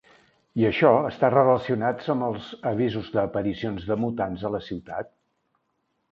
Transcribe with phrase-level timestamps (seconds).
[0.59, 5.13] I això està relacionats amb els avisos d'aparicions de mutants a la ciutat?